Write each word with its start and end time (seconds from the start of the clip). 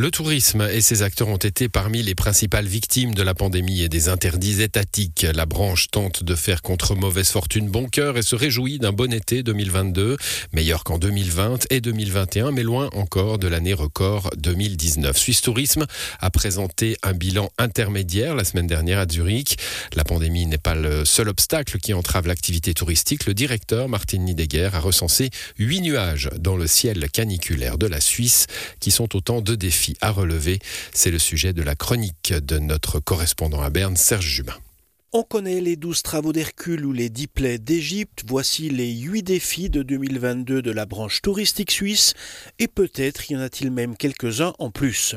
Le 0.00 0.10
tourisme 0.10 0.66
et 0.72 0.80
ses 0.80 1.02
acteurs 1.02 1.28
ont 1.28 1.36
été 1.36 1.68
parmi 1.68 2.02
les 2.02 2.14
principales 2.14 2.64
victimes 2.64 3.12
de 3.12 3.22
la 3.22 3.34
pandémie 3.34 3.82
et 3.82 3.90
des 3.90 4.08
interdits 4.08 4.62
étatiques. 4.62 5.26
La 5.34 5.44
branche 5.44 5.88
tente 5.90 6.24
de 6.24 6.34
faire 6.34 6.62
contre 6.62 6.94
mauvaise 6.94 7.28
fortune 7.28 7.68
bon 7.68 7.86
cœur 7.86 8.16
et 8.16 8.22
se 8.22 8.34
réjouit 8.34 8.78
d'un 8.78 8.92
bon 8.92 9.12
été 9.12 9.42
2022, 9.42 10.16
meilleur 10.54 10.84
qu'en 10.84 10.96
2020 10.96 11.66
et 11.68 11.82
2021, 11.82 12.50
mais 12.50 12.62
loin 12.62 12.88
encore 12.94 13.38
de 13.38 13.46
l'année 13.46 13.74
record 13.74 14.30
2019. 14.38 15.18
Suisse 15.18 15.42
Tourisme 15.42 15.84
a 16.18 16.30
présenté 16.30 16.96
un 17.02 17.12
bilan 17.12 17.50
intermédiaire 17.58 18.34
la 18.34 18.44
semaine 18.44 18.66
dernière 18.66 19.00
à 19.00 19.06
Zurich. 19.06 19.58
La 19.96 20.04
pandémie 20.04 20.46
n'est 20.46 20.56
pas 20.56 20.74
le 20.74 21.04
seul 21.04 21.28
obstacle 21.28 21.76
qui 21.76 21.92
entrave 21.92 22.26
l'activité 22.26 22.72
touristique. 22.72 23.26
Le 23.26 23.34
directeur 23.34 23.86
Martin 23.90 24.20
Nideguer 24.20 24.70
a 24.72 24.80
recensé 24.80 25.28
huit 25.58 25.82
nuages 25.82 26.30
dans 26.38 26.56
le 26.56 26.66
ciel 26.66 27.10
caniculaire 27.10 27.76
de 27.76 27.86
la 27.86 28.00
Suisse 28.00 28.46
qui 28.80 28.90
sont 28.90 29.14
autant 29.14 29.42
de 29.42 29.54
défis 29.54 29.89
à 30.00 30.10
relever. 30.10 30.58
C'est 30.92 31.10
le 31.10 31.18
sujet 31.18 31.52
de 31.52 31.62
la 31.62 31.74
chronique 31.74 32.32
de 32.32 32.58
notre 32.58 33.00
correspondant 33.00 33.62
à 33.62 33.70
Berne, 33.70 33.96
Serge 33.96 34.26
Jubin. 34.26 34.56
On 35.12 35.24
connaît 35.24 35.60
les 35.60 35.74
douze 35.74 36.02
travaux 36.02 36.32
d'Hercule 36.32 36.86
ou 36.86 36.92
les 36.92 37.08
dix 37.08 37.26
plaies 37.26 37.58
d'Égypte. 37.58 38.22
Voici 38.28 38.70
les 38.70 38.92
huit 38.92 39.24
défis 39.24 39.68
de 39.68 39.82
2022 39.82 40.62
de 40.62 40.70
la 40.70 40.86
branche 40.86 41.20
touristique 41.20 41.72
suisse. 41.72 42.14
Et 42.60 42.68
peut-être 42.68 43.28
y 43.28 43.36
en 43.36 43.40
a-t-il 43.40 43.72
même 43.72 43.96
quelques-uns 43.96 44.52
en 44.60 44.70
plus. 44.70 45.16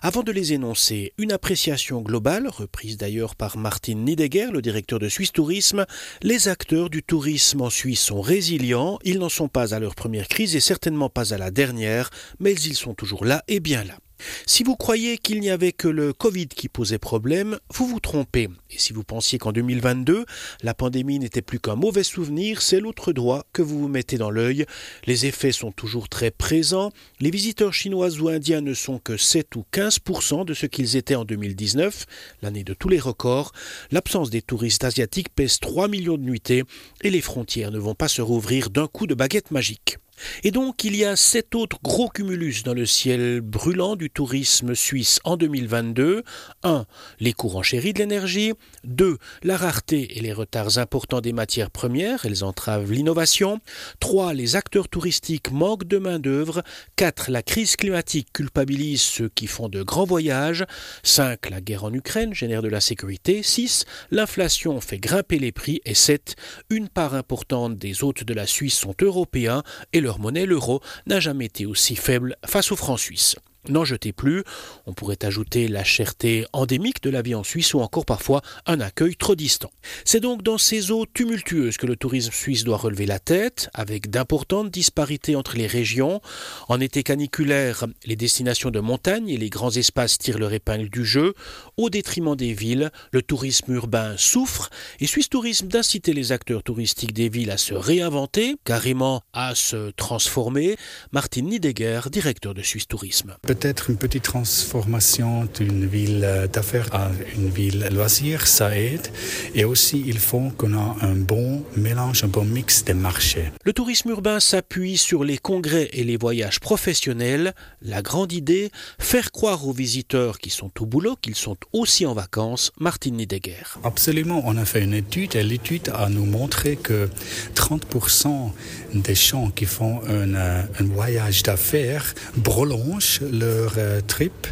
Avant 0.00 0.22
de 0.22 0.32
les 0.32 0.54
énoncer, 0.54 1.12
une 1.18 1.30
appréciation 1.30 2.00
globale, 2.00 2.48
reprise 2.48 2.96
d'ailleurs 2.96 3.36
par 3.36 3.58
Martin 3.58 3.96
Niedegger, 3.96 4.48
le 4.50 4.62
directeur 4.62 4.98
de 4.98 5.10
Suisse 5.10 5.32
Tourisme. 5.32 5.84
Les 6.22 6.48
acteurs 6.48 6.88
du 6.88 7.02
tourisme 7.02 7.60
en 7.60 7.68
Suisse 7.68 8.00
sont 8.00 8.22
résilients. 8.22 8.98
Ils 9.04 9.18
n'en 9.18 9.28
sont 9.28 9.48
pas 9.48 9.74
à 9.74 9.78
leur 9.78 9.94
première 9.94 10.28
crise 10.28 10.56
et 10.56 10.60
certainement 10.60 11.10
pas 11.10 11.34
à 11.34 11.38
la 11.38 11.50
dernière, 11.50 12.08
mais 12.40 12.54
ils 12.54 12.76
sont 12.76 12.94
toujours 12.94 13.26
là 13.26 13.44
et 13.46 13.60
bien 13.60 13.84
là. 13.84 13.98
Si 14.46 14.62
vous 14.62 14.76
croyez 14.76 15.18
qu'il 15.18 15.40
n'y 15.40 15.50
avait 15.50 15.72
que 15.72 15.88
le 15.88 16.12
Covid 16.12 16.48
qui 16.48 16.68
posait 16.68 16.98
problème, 16.98 17.58
vous 17.72 17.86
vous 17.86 18.00
trompez. 18.00 18.48
Et 18.70 18.78
si 18.78 18.92
vous 18.92 19.04
pensiez 19.04 19.38
qu'en 19.38 19.52
2022, 19.52 20.24
la 20.62 20.74
pandémie 20.74 21.18
n'était 21.18 21.42
plus 21.42 21.60
qu'un 21.60 21.76
mauvais 21.76 22.02
souvenir, 22.02 22.62
c'est 22.62 22.80
l'autre 22.80 23.12
droit 23.12 23.44
que 23.52 23.62
vous 23.62 23.78
vous 23.78 23.88
mettez 23.88 24.18
dans 24.18 24.30
l'œil. 24.30 24.66
Les 25.06 25.26
effets 25.26 25.52
sont 25.52 25.72
toujours 25.72 26.08
très 26.08 26.30
présents. 26.30 26.90
Les 27.20 27.30
visiteurs 27.30 27.74
chinois 27.74 28.10
ou 28.20 28.28
indiens 28.28 28.60
ne 28.60 28.74
sont 28.74 28.98
que 28.98 29.16
7 29.16 29.56
ou 29.56 29.64
15% 29.72 30.44
de 30.44 30.54
ce 30.54 30.66
qu'ils 30.66 30.96
étaient 30.96 31.14
en 31.14 31.24
2019, 31.24 32.06
l'année 32.42 32.64
de 32.64 32.74
tous 32.74 32.88
les 32.88 33.00
records. 33.00 33.52
L'absence 33.90 34.30
des 34.30 34.42
touristes 34.42 34.84
asiatiques 34.84 35.34
pèse 35.34 35.58
3 35.60 35.88
millions 35.88 36.18
de 36.18 36.22
nuitées 36.22 36.64
et 37.02 37.10
les 37.10 37.20
frontières 37.20 37.70
ne 37.70 37.78
vont 37.78 37.94
pas 37.94 38.08
se 38.08 38.22
rouvrir 38.22 38.70
d'un 38.70 38.86
coup 38.86 39.06
de 39.06 39.14
baguette 39.14 39.50
magique. 39.50 39.98
Et 40.42 40.50
donc 40.50 40.84
il 40.84 40.96
y 40.96 41.04
a 41.04 41.16
sept 41.16 41.54
autres 41.54 41.78
gros 41.82 42.08
cumulus 42.08 42.62
dans 42.64 42.74
le 42.74 42.86
ciel 42.86 43.40
brûlant 43.40 43.96
du 43.96 44.10
tourisme 44.10 44.74
suisse 44.74 45.20
en 45.24 45.36
2022. 45.36 46.22
1. 46.62 46.86
Les 47.20 47.32
courants 47.32 47.62
chéris 47.62 47.92
de 47.92 47.98
l'énergie. 47.98 48.52
2. 48.84 49.18
La 49.42 49.56
rareté 49.56 50.18
et 50.18 50.20
les 50.20 50.32
retards 50.32 50.78
importants 50.78 51.20
des 51.20 51.32
matières 51.32 51.70
premières, 51.70 52.24
elles 52.26 52.44
entravent 52.44 52.92
l'innovation. 52.92 53.60
3. 54.00 54.34
Les 54.34 54.56
acteurs 54.56 54.88
touristiques 54.88 55.50
manquent 55.50 55.84
de 55.84 55.98
main-d'œuvre. 55.98 56.62
4. 56.96 57.30
La 57.30 57.42
crise 57.42 57.76
climatique 57.76 58.28
culpabilise 58.32 59.02
ceux 59.02 59.28
qui 59.28 59.46
font 59.46 59.68
de 59.68 59.82
grands 59.82 60.04
voyages. 60.04 60.64
5. 61.02 61.50
La 61.50 61.60
guerre 61.60 61.84
en 61.84 61.92
Ukraine 61.92 62.34
génère 62.34 62.62
de 62.62 62.68
la 62.68 62.80
sécurité. 62.80 63.42
6. 63.42 63.84
L'inflation 64.10 64.80
fait 64.80 64.98
grimper 64.98 65.38
les 65.38 65.52
prix. 65.52 65.80
Et 65.84 65.94
7. 65.94 66.36
Une 66.70 66.88
part 66.88 67.14
importante 67.14 67.78
des 67.78 68.04
hôtes 68.04 68.24
de 68.24 68.34
la 68.34 68.46
Suisse 68.46 68.74
sont 68.74 68.94
européens 69.00 69.62
et 69.92 70.00
leur 70.04 70.20
monnaie, 70.20 70.46
l'euro, 70.46 70.80
n'a 71.06 71.18
jamais 71.18 71.46
été 71.46 71.66
aussi 71.66 71.96
faible 71.96 72.36
face 72.46 72.70
au 72.70 72.76
franc 72.76 72.96
suisse. 72.96 73.36
N'en 73.68 73.84
jetez 73.84 74.12
plus. 74.12 74.44
On 74.86 74.92
pourrait 74.92 75.24
ajouter 75.24 75.68
la 75.68 75.84
cherté 75.84 76.44
endémique 76.52 77.02
de 77.02 77.10
la 77.10 77.22
vie 77.22 77.34
en 77.34 77.44
Suisse 77.44 77.72
ou 77.72 77.80
encore 77.80 78.04
parfois 78.04 78.42
un 78.66 78.80
accueil 78.80 79.16
trop 79.16 79.34
distant. 79.34 79.70
C'est 80.04 80.20
donc 80.20 80.42
dans 80.42 80.58
ces 80.58 80.90
eaux 80.90 81.06
tumultueuses 81.06 81.78
que 81.78 81.86
le 81.86 81.96
tourisme 81.96 82.32
suisse 82.32 82.64
doit 82.64 82.76
relever 82.76 83.06
la 83.06 83.18
tête, 83.18 83.70
avec 83.72 84.10
d'importantes 84.10 84.70
disparités 84.70 85.34
entre 85.34 85.56
les 85.56 85.66
régions. 85.66 86.20
En 86.68 86.80
été 86.80 87.02
caniculaire, 87.02 87.86
les 88.04 88.16
destinations 88.16 88.70
de 88.70 88.80
montagne 88.80 89.28
et 89.30 89.38
les 89.38 89.48
grands 89.48 89.70
espaces 89.70 90.18
tirent 90.18 90.38
leur 90.38 90.52
épingle 90.52 90.90
du 90.90 91.04
jeu. 91.04 91.34
Au 91.76 91.88
détriment 91.88 92.36
des 92.36 92.52
villes, 92.52 92.90
le 93.12 93.22
tourisme 93.22 93.72
urbain 93.72 94.14
souffre 94.18 94.68
et 95.00 95.06
Suisse 95.06 95.30
Tourisme 95.30 95.68
d'inciter 95.68 96.12
les 96.12 96.32
acteurs 96.32 96.62
touristiques 96.62 97.14
des 97.14 97.28
villes 97.28 97.50
à 97.50 97.56
se 97.56 97.74
réinventer, 97.74 98.56
carrément 98.64 99.22
à 99.32 99.54
se 99.54 99.90
transformer. 99.92 100.76
Martin 101.12 101.42
Niedegger, 101.42 102.02
directeur 102.10 102.52
de 102.54 102.62
Suisse 102.62 102.88
Tourisme 102.88 103.36
peut-être 103.54 103.90
une 103.90 103.96
petite 103.96 104.24
transformation 104.24 105.48
d'une 105.56 105.86
ville 105.86 106.48
d'affaires 106.52 106.88
à 106.92 107.10
une 107.36 107.48
ville 107.48 107.88
loisir, 107.92 108.46
ça 108.46 108.76
aide. 108.76 109.06
Et 109.54 109.64
aussi, 109.64 110.02
il 110.06 110.18
faut 110.18 110.50
qu'on 110.58 110.74
a 110.74 110.96
un 111.02 111.14
bon 111.14 111.64
mélange, 111.76 112.24
un 112.24 112.28
bon 112.28 112.44
mix 112.44 112.84
des 112.84 112.94
marchés. 112.94 113.52
Le 113.64 113.72
tourisme 113.72 114.10
urbain 114.10 114.40
s'appuie 114.40 114.96
sur 114.96 115.22
les 115.24 115.38
congrès 115.38 115.88
et 115.92 116.04
les 116.04 116.16
voyages 116.16 116.58
professionnels. 116.60 117.54
La 117.80 118.02
grande 118.02 118.32
idée, 118.32 118.70
faire 118.98 119.30
croire 119.30 119.66
aux 119.66 119.72
visiteurs 119.72 120.38
qui 120.38 120.50
sont 120.50 120.70
au 120.80 120.86
boulot 120.86 121.16
qu'ils 121.20 121.36
sont 121.36 121.56
aussi 121.72 122.06
en 122.06 122.14
vacances. 122.14 122.72
Martine 122.80 123.16
Niedegger. 123.16 123.64
Absolument, 123.84 124.42
on 124.44 124.56
a 124.56 124.64
fait 124.64 124.82
une 124.82 124.94
étude 124.94 125.36
et 125.36 125.44
l'étude 125.44 125.90
a 125.94 126.08
nous 126.08 126.26
montré 126.26 126.76
que 126.76 127.08
30% 127.54 128.50
des 128.94 129.14
gens 129.14 129.50
qui 129.50 129.66
font 129.66 130.00
un, 130.08 130.34
un 130.34 130.84
voyage 130.84 131.42
d'affaires 131.44 132.14
prolongent 132.42 133.20
le 133.20 133.43
leur 133.44 133.74
euh, 133.78 134.00
trip, 134.06 134.46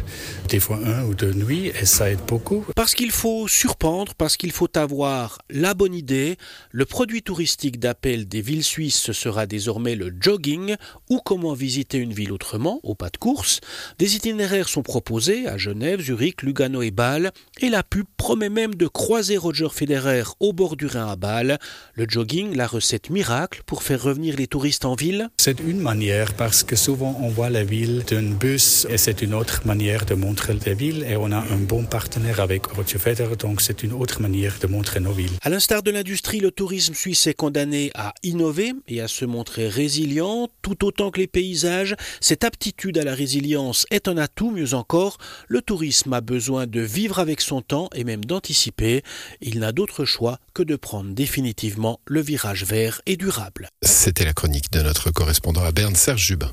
des 0.49 0.59
fois 0.59 0.79
un 0.85 1.03
ou 1.05 1.13
deux 1.13 1.33
nuits, 1.33 1.71
et 1.79 1.85
ça 1.85 2.11
aide 2.11 2.19
beaucoup. 2.27 2.65
Parce 2.75 2.93
qu'il 2.93 3.11
faut 3.11 3.47
surprendre, 3.47 4.13
parce 4.15 4.37
qu'il 4.37 4.51
faut 4.51 4.77
avoir 4.77 5.39
la 5.49 5.73
bonne 5.73 5.93
idée, 5.93 6.37
le 6.71 6.85
produit 6.85 7.23
touristique 7.23 7.79
d'appel 7.79 8.27
des 8.27 8.41
villes 8.41 8.63
suisses 8.63 9.01
ce 9.01 9.13
sera 9.13 9.45
désormais 9.45 9.95
le 9.95 10.13
jogging, 10.19 10.75
ou 11.09 11.19
comment 11.23 11.53
visiter 11.53 11.97
une 11.97 12.13
ville 12.13 12.31
autrement, 12.31 12.79
au 12.83 12.95
pas 12.95 13.09
de 13.09 13.17
course. 13.17 13.59
Des 13.99 14.15
itinéraires 14.15 14.69
sont 14.69 14.83
proposés 14.83 15.47
à 15.47 15.57
Genève, 15.57 16.01
Zurich, 16.01 16.41
Lugano 16.41 16.81
et 16.81 16.91
Bâle, 16.91 17.31
et 17.61 17.69
la 17.69 17.83
pub 17.83 18.05
promet 18.17 18.49
même 18.49 18.75
de 18.75 18.87
croiser 18.87 19.37
Roger 19.37 19.69
Federer 19.71 20.23
au 20.39 20.53
bord 20.53 20.75
du 20.75 20.85
Rhin 20.85 21.07
à 21.07 21.15
Bâle. 21.15 21.59
Le 21.95 22.05
jogging, 22.07 22.55
la 22.55 22.67
recette 22.67 23.09
miracle 23.09 23.61
pour 23.65 23.83
faire 23.83 24.01
revenir 24.01 24.35
les 24.37 24.47
touristes 24.47 24.85
en 24.85 24.95
ville 24.95 25.29
C'est 25.37 25.59
une 25.59 25.79
manière, 25.79 26.33
parce 26.33 26.63
que 26.63 26.75
souvent 26.75 27.17
on 27.21 27.29
voit 27.29 27.49
la 27.49 27.63
ville 27.63 28.03
d'un 28.07 28.31
bus 28.31 28.82
et 28.89 28.97
c'est 28.97 29.21
une 29.21 29.33
autre 29.33 29.61
manière 29.65 30.05
de 30.05 30.13
montrer 30.13 30.53
la 30.65 30.73
ville 30.73 31.03
et 31.07 31.15
on 31.15 31.31
a 31.31 31.37
un 31.37 31.57
bon 31.57 31.83
partenaire 31.83 32.39
avec 32.39 32.65
Roger 32.67 32.97
Federer, 32.97 33.35
donc 33.35 33.61
c'est 33.61 33.83
une 33.83 33.93
autre 33.93 34.21
manière 34.21 34.57
de 34.59 34.67
montrer 34.67 34.99
nos 34.99 35.11
villes. 35.11 35.31
À 35.41 35.49
l'instar 35.49 35.83
de 35.83 35.91
l'industrie, 35.91 36.39
le 36.39 36.51
tourisme 36.51 36.93
suisse 36.93 37.27
est 37.27 37.33
condamné 37.33 37.91
à 37.95 38.13
innover 38.23 38.73
et 38.87 39.01
à 39.01 39.07
se 39.07 39.25
montrer 39.25 39.67
résilient, 39.67 40.49
tout 40.61 40.85
autant 40.85 41.11
que 41.11 41.19
les 41.19 41.27
paysages. 41.27 41.95
Cette 42.21 42.43
aptitude 42.43 42.97
à 42.97 43.03
la 43.03 43.13
résilience 43.13 43.85
est 43.91 44.07
un 44.07 44.17
atout, 44.17 44.51
mieux 44.51 44.73
encore, 44.73 45.17
le 45.47 45.61
tourisme 45.61 46.13
a 46.13 46.21
besoin 46.21 46.67
de 46.67 46.81
vivre 46.81 47.19
avec 47.19 47.41
son 47.41 47.61
temps 47.61 47.89
et 47.93 48.03
même 48.03 48.25
d'anticiper. 48.25 49.03
Il 49.41 49.59
n'a 49.59 49.71
d'autre 49.71 50.05
choix 50.05 50.39
que 50.53 50.63
de 50.63 50.75
prendre 50.75 51.13
définitivement 51.13 51.99
le 52.05 52.21
virage 52.21 52.65
vert 52.65 53.01
et 53.05 53.17
durable. 53.17 53.69
C'était 53.81 54.25
la 54.25 54.33
chronique 54.33 54.71
de 54.71 54.81
notre 54.81 55.11
correspondant 55.11 55.63
à 55.63 55.71
Berne, 55.71 55.95
Serge 55.95 56.25
Jubin. 56.25 56.51